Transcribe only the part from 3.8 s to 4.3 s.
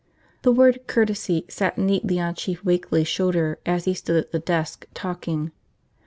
he stood